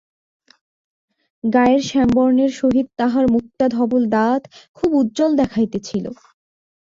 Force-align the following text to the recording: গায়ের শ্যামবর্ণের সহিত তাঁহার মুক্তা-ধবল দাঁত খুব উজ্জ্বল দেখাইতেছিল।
গায়ের 1.43 1.81
শ্যামবর্ণের 1.89 2.51
সহিত 2.59 2.87
তাঁহার 2.99 3.25
মুক্তা-ধবল 3.27 4.03
দাঁত 4.15 4.41
খুব 4.77 4.89
উজ্জ্বল 5.01 5.31
দেখাইতেছিল। 5.41 6.05